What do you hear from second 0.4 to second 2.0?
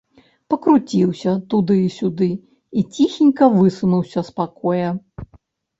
Пакруціўся туды і